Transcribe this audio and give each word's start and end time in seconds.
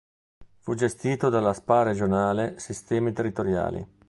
Fu 0.57 0.73
gestito 0.73 1.29
dalla 1.29 1.53
SpA 1.53 1.83
regionale 1.83 2.57
Sistemi 2.57 3.13
Territoriali. 3.13 3.87